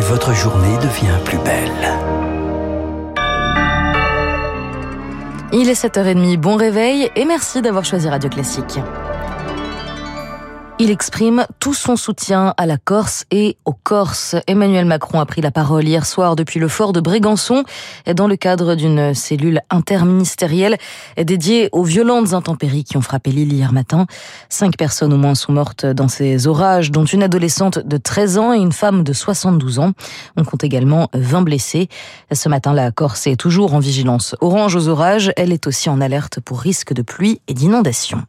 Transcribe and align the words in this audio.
et 0.00 0.02
votre 0.02 0.32
journée 0.34 0.76
devient 0.78 1.18
plus 1.24 1.38
belle. 1.38 1.70
Il 5.52 5.68
est 5.68 5.84
7h30, 5.84 6.38
bon 6.38 6.56
réveil 6.56 7.10
et 7.16 7.24
merci 7.26 7.60
d'avoir 7.60 7.84
choisi 7.84 8.08
Radio 8.08 8.30
Classique. 8.30 8.80
Il 10.82 10.90
exprime 10.90 11.44
tout 11.58 11.74
son 11.74 11.94
soutien 11.94 12.54
à 12.56 12.64
la 12.64 12.78
Corse 12.78 13.26
et 13.30 13.58
aux 13.66 13.74
Corses. 13.74 14.34
Emmanuel 14.46 14.86
Macron 14.86 15.20
a 15.20 15.26
pris 15.26 15.42
la 15.42 15.50
parole 15.50 15.86
hier 15.86 16.06
soir 16.06 16.36
depuis 16.36 16.58
le 16.58 16.68
fort 16.68 16.94
de 16.94 17.00
Brégançon 17.00 17.64
dans 18.10 18.26
le 18.26 18.36
cadre 18.36 18.74
d'une 18.76 19.12
cellule 19.12 19.60
interministérielle 19.68 20.78
dédiée 21.22 21.68
aux 21.72 21.84
violentes 21.84 22.32
intempéries 22.32 22.84
qui 22.84 22.96
ont 22.96 23.02
frappé 23.02 23.30
l'île 23.30 23.52
hier 23.52 23.74
matin. 23.74 24.06
Cinq 24.48 24.78
personnes 24.78 25.12
au 25.12 25.18
moins 25.18 25.34
sont 25.34 25.52
mortes 25.52 25.84
dans 25.84 26.08
ces 26.08 26.46
orages, 26.46 26.90
dont 26.90 27.04
une 27.04 27.24
adolescente 27.24 27.78
de 27.80 27.98
13 27.98 28.38
ans 28.38 28.54
et 28.54 28.58
une 28.58 28.72
femme 28.72 29.04
de 29.04 29.12
72 29.12 29.80
ans. 29.80 29.92
On 30.38 30.44
compte 30.44 30.64
également 30.64 31.10
20 31.12 31.42
blessés. 31.42 31.90
Ce 32.32 32.48
matin, 32.48 32.72
la 32.72 32.90
Corse 32.90 33.26
est 33.26 33.36
toujours 33.36 33.74
en 33.74 33.80
vigilance 33.80 34.34
orange 34.40 34.76
aux 34.76 34.88
orages. 34.88 35.30
Elle 35.36 35.52
est 35.52 35.66
aussi 35.66 35.90
en 35.90 36.00
alerte 36.00 36.40
pour 36.40 36.58
risque 36.58 36.94
de 36.94 37.02
pluie 37.02 37.42
et 37.48 37.52
d'inondation. 37.52 38.24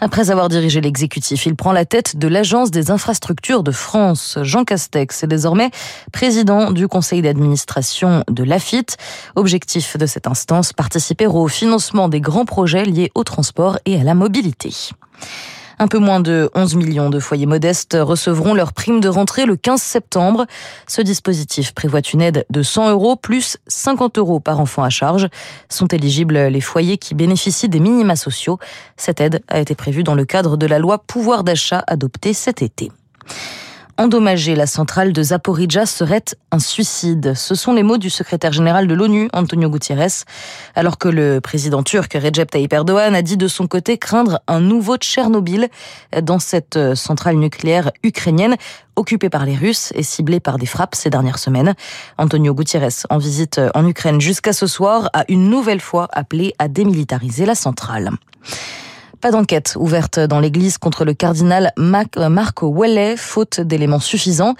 Après 0.00 0.30
avoir 0.30 0.48
dirigé 0.48 0.80
l'exécutif, 0.80 1.46
il 1.46 1.56
prend 1.56 1.72
la 1.72 1.84
tête 1.84 2.16
de 2.16 2.28
l'Agence 2.28 2.70
des 2.70 2.90
infrastructures 2.90 3.62
de 3.62 3.70
France. 3.70 4.38
Jean 4.42 4.64
Castex 4.64 5.24
est 5.24 5.26
désormais 5.26 5.70
président 6.12 6.70
du 6.70 6.86
conseil 6.86 7.22
d'administration 7.22 8.22
de 8.30 8.44
l'AFIT. 8.44 8.86
Objectif 9.36 9.96
de 9.96 10.06
cette 10.06 10.26
instance, 10.26 10.72
participer 10.72 11.26
au 11.26 11.48
financement 11.48 12.08
des 12.08 12.20
grands 12.20 12.44
projets 12.44 12.84
liés 12.84 13.10
au 13.14 13.24
transport 13.24 13.78
et 13.86 13.98
à 13.98 14.04
la 14.04 14.14
mobilité. 14.14 14.70
Un 15.78 15.88
peu 15.88 15.98
moins 15.98 16.20
de 16.20 16.50
11 16.54 16.74
millions 16.76 17.10
de 17.10 17.20
foyers 17.20 17.44
modestes 17.44 17.98
recevront 18.00 18.54
leur 18.54 18.72
prime 18.72 19.00
de 19.00 19.08
rentrée 19.08 19.44
le 19.44 19.56
15 19.56 19.80
septembre. 19.80 20.46
Ce 20.86 21.02
dispositif 21.02 21.74
prévoit 21.74 22.00
une 22.00 22.22
aide 22.22 22.46
de 22.48 22.62
100 22.62 22.90
euros 22.90 23.16
plus 23.16 23.58
50 23.66 24.16
euros 24.16 24.40
par 24.40 24.58
enfant 24.58 24.82
à 24.82 24.88
charge. 24.88 25.28
Sont 25.68 25.88
éligibles 25.88 26.38
les 26.38 26.62
foyers 26.62 26.96
qui 26.96 27.14
bénéficient 27.14 27.68
des 27.68 27.80
minima 27.80 28.16
sociaux. 28.16 28.58
Cette 28.96 29.20
aide 29.20 29.42
a 29.48 29.60
été 29.60 29.74
prévue 29.74 30.02
dans 30.02 30.14
le 30.14 30.24
cadre 30.24 30.56
de 30.56 30.66
la 30.66 30.78
loi 30.78 30.98
pouvoir 30.98 31.44
d'achat 31.44 31.84
adoptée 31.86 32.32
cet 32.32 32.62
été. 32.62 32.90
Endommager 33.98 34.54
la 34.56 34.66
centrale 34.66 35.14
de 35.14 35.22
Zaporizhzhia 35.22 35.86
serait 35.86 36.24
un 36.52 36.58
suicide. 36.58 37.32
Ce 37.34 37.54
sont 37.54 37.72
les 37.72 37.82
mots 37.82 37.96
du 37.96 38.10
secrétaire 38.10 38.52
général 38.52 38.86
de 38.86 38.94
l'ONU, 38.94 39.30
Antonio 39.32 39.70
Gutiérrez, 39.70 40.24
alors 40.74 40.98
que 40.98 41.08
le 41.08 41.40
président 41.40 41.82
turc 41.82 42.12
Recep 42.12 42.50
Tayyip 42.50 42.74
Erdogan 42.74 43.14
a 43.14 43.22
dit 43.22 43.38
de 43.38 43.48
son 43.48 43.66
côté 43.66 43.96
craindre 43.96 44.40
un 44.48 44.60
nouveau 44.60 44.98
Tchernobyl 44.98 45.70
dans 46.22 46.38
cette 46.38 46.94
centrale 46.94 47.36
nucléaire 47.36 47.90
ukrainienne 48.02 48.56
occupée 48.96 49.30
par 49.30 49.46
les 49.46 49.56
Russes 49.56 49.92
et 49.94 50.02
ciblée 50.02 50.40
par 50.40 50.58
des 50.58 50.66
frappes 50.66 50.94
ces 50.94 51.08
dernières 51.08 51.38
semaines. 51.38 51.74
Antonio 52.18 52.52
Gutiérrez, 52.52 53.02
en 53.08 53.16
visite 53.16 53.62
en 53.74 53.86
Ukraine 53.86 54.20
jusqu'à 54.20 54.52
ce 54.52 54.66
soir, 54.66 55.08
a 55.14 55.24
une 55.28 55.48
nouvelle 55.48 55.80
fois 55.80 56.06
appelé 56.12 56.52
à 56.58 56.68
démilitariser 56.68 57.46
la 57.46 57.54
centrale. 57.54 58.10
Pas 59.26 59.32
d'enquête 59.32 59.74
ouverte 59.76 60.20
dans 60.20 60.38
l'église 60.38 60.78
contre 60.78 61.04
le 61.04 61.12
cardinal 61.12 61.72
Marco 61.76 62.68
Ouellet, 62.68 63.16
faute 63.16 63.60
d'éléments 63.60 63.98
suffisants. 63.98 64.54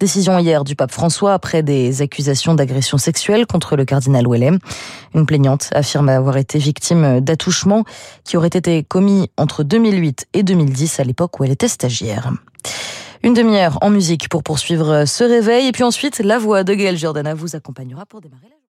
Décision 0.00 0.40
hier 0.40 0.64
du 0.64 0.74
pape 0.74 0.90
François 0.90 1.34
après 1.34 1.62
des 1.62 2.02
accusations 2.02 2.56
d'agression 2.56 2.98
sexuelle 2.98 3.46
contre 3.46 3.76
le 3.76 3.84
cardinal 3.84 4.26
Ouellet. 4.26 4.50
Une 5.14 5.24
plaignante 5.24 5.68
affirme 5.70 6.08
avoir 6.08 6.36
été 6.36 6.58
victime 6.58 7.20
d'attouchements 7.20 7.84
qui 8.24 8.36
auraient 8.36 8.48
été 8.48 8.82
commis 8.82 9.30
entre 9.36 9.62
2008 9.62 10.26
et 10.32 10.42
2010 10.42 10.98
à 10.98 11.04
l'époque 11.04 11.38
où 11.38 11.44
elle 11.44 11.52
était 11.52 11.68
stagiaire. 11.68 12.32
Une 13.22 13.34
demi-heure 13.34 13.78
en 13.82 13.90
musique 13.90 14.28
pour 14.28 14.42
poursuivre 14.42 15.04
ce 15.04 15.22
réveil 15.22 15.68
et 15.68 15.70
puis 15.70 15.84
ensuite 15.84 16.18
la 16.18 16.40
voix 16.40 16.64
de 16.64 16.74
Gaël 16.74 16.98
Jordana 16.98 17.34
vous 17.34 17.54
accompagnera 17.54 18.04
pour 18.04 18.20
démarrer 18.20 18.48
la 18.50 18.57